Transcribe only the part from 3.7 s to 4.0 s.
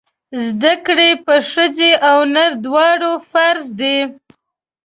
دی!